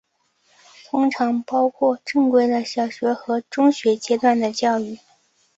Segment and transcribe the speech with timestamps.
[0.85, 4.97] 通常包括正规的小学和中学阶段的教育。